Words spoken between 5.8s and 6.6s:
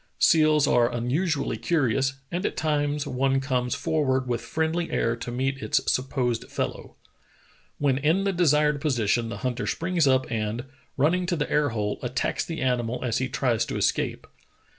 supposed